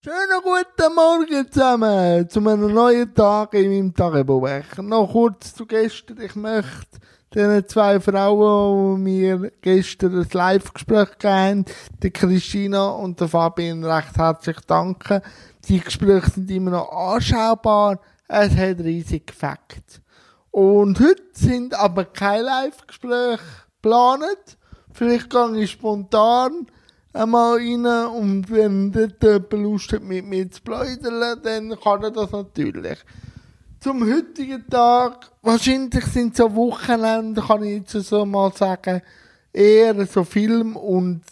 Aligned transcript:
Schönen 0.00 0.40
guten 0.44 0.94
Morgen 0.94 1.50
zusammen 1.50 2.30
zu 2.30 2.38
einem 2.38 2.72
neuen 2.72 3.12
Tag 3.12 3.52
in 3.54 3.68
meinem 3.68 3.92
Tagebuch. 3.92 4.76
Noch 4.80 5.10
kurz 5.10 5.52
zu 5.52 5.66
gestern. 5.66 6.20
Ich 6.20 6.36
möchte 6.36 7.00
den 7.34 7.66
zwei 7.66 7.98
Frauen, 7.98 9.04
die 9.04 9.10
mir 9.10 9.50
gestern 9.60 10.20
ein 10.20 10.28
Live-Gespräch 10.30 11.18
gegeben 11.18 11.64
der 12.00 12.10
Christina 12.12 12.90
und 12.90 13.18
der 13.18 13.26
Fabian, 13.26 13.82
recht 13.82 14.16
herzlich 14.16 14.60
danken. 14.68 15.20
Die 15.64 15.80
Gespräche 15.80 16.30
sind 16.30 16.48
immer 16.48 16.70
noch 16.70 16.92
anschaubar. 16.92 17.98
Es 18.28 18.56
hat 18.56 18.78
riesig 18.78 19.26
gefällt. 19.26 20.00
Und 20.52 21.00
heute 21.00 21.24
sind 21.32 21.74
aber 21.74 22.04
keine 22.04 22.44
Live-Gespräche 22.44 23.40
geplant. 23.82 24.58
Vielleicht 24.92 25.28
gehe 25.28 25.56
ich 25.56 25.72
spontan 25.72 26.68
einmal 27.12 27.56
rein 27.56 27.86
und 28.14 28.50
wenn 28.50 28.92
dort 29.20 29.52
Lust 29.52 29.92
hat, 29.92 30.02
mit 30.02 30.24
mir 30.26 30.50
zu 30.50 30.62
plaudern, 30.62 31.40
dann 31.42 31.78
kann 31.80 32.02
er 32.02 32.10
das 32.10 32.30
natürlich. 32.30 32.98
Zum 33.80 34.04
heutigen 34.12 34.68
Tag, 34.68 35.30
wahrscheinlich 35.42 36.04
sind 36.06 36.36
so 36.36 36.54
Wochenende, 36.54 37.40
kann 37.40 37.62
ich 37.62 37.78
jetzt 37.78 37.92
so 38.08 38.26
mal 38.26 38.52
sagen, 38.52 39.02
eher 39.52 40.06
so 40.06 40.24
Film- 40.24 40.76
und 40.76 41.22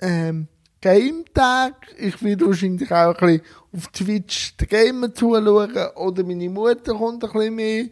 ähm, 0.00 0.48
Game-Tag. 0.80 1.74
Ich 1.96 2.20
will 2.22 2.40
wahrscheinlich 2.40 2.90
auch 2.90 3.14
ein 3.14 3.26
bisschen 3.26 3.42
auf 3.72 3.86
Twitch 3.88 4.56
den 4.56 4.68
Gamer 4.68 5.14
zuschauen 5.14 5.76
oder 5.94 6.24
meine 6.24 6.50
Mutter 6.50 6.92
kommt 6.94 7.24
ein 7.24 7.32
bisschen 7.32 7.54
mehr, 7.54 7.84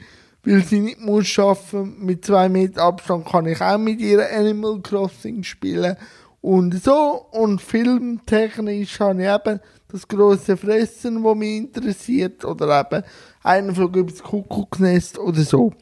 weil 0.44 0.64
sie 0.64 0.80
nicht 0.80 1.00
muss 1.00 1.38
arbeiten. 1.38 2.04
Mit 2.04 2.24
zwei 2.24 2.48
Meter 2.48 2.82
Abstand 2.82 3.26
kann 3.26 3.46
ich 3.46 3.60
auch 3.60 3.78
mit 3.78 4.00
ihr 4.00 4.28
Animal 4.36 4.80
Crossing 4.80 5.44
spielen 5.44 5.96
und 6.40 6.82
so, 6.82 7.26
und 7.32 7.60
filmtechnisch 7.60 8.98
habe 9.00 9.22
ich 9.22 9.28
eben 9.28 9.60
das 9.88 10.08
grosse 10.08 10.56
Fressen, 10.56 11.22
das 11.22 11.34
mich 11.36 11.56
interessiert, 11.56 12.44
oder 12.44 12.80
eben 12.80 13.04
einen 13.42 13.74
Flug 13.74 13.96
übers 13.96 14.22
Kuckucksnest 14.22 15.18
oder 15.18 15.42
so. 15.42 15.72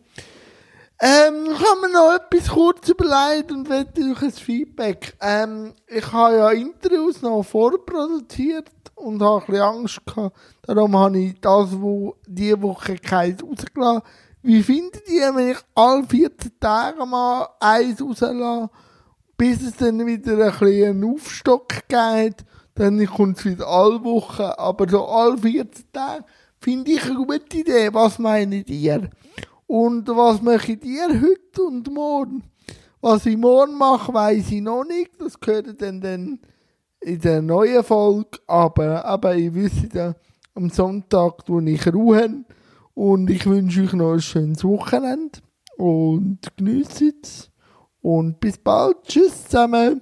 Ähm, 1.00 1.47
ich 1.52 1.58
habe 1.58 1.80
mir 1.80 1.92
noch 1.92 2.12
etwas 2.12 2.48
kurz 2.48 2.88
überlegt 2.88 3.52
und 3.52 3.69
wette 3.69 4.00
euch 4.00 4.20
ein 4.20 4.32
Feedback. 4.32 5.14
Ähm, 5.20 5.72
ich 5.86 6.12
habe 6.12 6.36
ja 6.36 6.50
Interviews 6.50 7.22
noch 7.22 7.44
vorproduziert 7.44 8.69
und 8.97 9.22
habe 9.22 9.42
ein 9.42 9.47
bisschen 9.47 9.62
Angst 9.62 10.00
gehabt. 10.06 10.36
Darum 10.62 10.97
habe 10.97 11.19
ich 11.20 11.41
das, 11.41 11.69
wo 11.80 12.16
diese 12.27 12.60
Woche 12.60 12.97
keins 12.97 13.44
rausgelassen. 13.44 14.02
Wie 14.42 14.60
findet 14.60 15.08
ihr, 15.08 15.32
wenn 15.36 15.50
ich 15.50 15.58
alle 15.77 16.02
14 16.04 16.52
Tage 16.58 17.06
mal 17.06 17.47
eins 17.60 18.02
rauslasse? 18.02 18.69
Bis 19.39 19.62
es 19.62 19.77
dann 19.77 20.05
wieder 20.05 20.33
ein 20.33 20.50
bisschen 20.50 20.91
einen 20.91 21.05
Aufstock 21.05 21.89
geht. 21.89 22.44
Dann 22.75 23.06
kommt 23.06 23.39
es 23.39 23.44
wieder 23.44 23.67
alle 23.67 24.03
Wochen, 24.05 24.42
aber 24.42 24.89
so 24.89 25.06
alle 25.06 25.39
14 25.39 25.84
Tage 25.92 26.25
finde 26.61 26.91
ich 26.91 27.05
eine 27.05 27.14
gute 27.14 27.56
Idee. 27.56 27.94
Was 27.94 28.19
meint 28.19 28.69
ihr? 28.69 29.09
Und 29.66 30.09
was 30.09 30.42
mache 30.42 30.72
ich 30.72 30.81
dir 30.81 31.09
heute 31.09 31.62
und 31.62 31.92
morgen? 31.92 32.42
Was 33.00 33.27
ich 33.27 33.36
morgen 33.36 33.78
mache, 33.78 34.12
weiß 34.12 34.50
ich 34.50 34.61
noch 34.61 34.84
nicht. 34.84 35.12
Das 35.20 35.39
gehört 35.39 35.81
dann, 35.81 36.00
dann 36.00 36.41
in 37.00 37.20
der 37.20 37.41
neuen 37.41 37.84
Folge. 37.84 38.39
Aber, 38.48 39.05
aber 39.05 39.36
ich 39.36 39.55
wüsste 39.55 39.89
ja, 39.97 40.14
am 40.55 40.69
Sonntag 40.70 41.44
tue 41.47 41.70
ich 41.70 41.86
ruhen. 41.92 42.44
Und 42.94 43.31
ich 43.31 43.47
wünsche 43.47 43.83
euch 43.83 43.92
noch 43.92 44.14
ein 44.14 44.20
schönes 44.20 44.64
Wochenende. 44.64 45.39
Und 45.77 46.41
genießt 46.56 47.03
es. 47.22 47.50
Und 48.00 48.41
bis 48.41 48.58
bald. 48.58 49.02
Tschüss 49.04 49.44
zusammen. 49.44 49.96